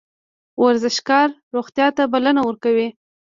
[0.63, 2.87] ورزشکار روغتیا ته بلنه ورکوي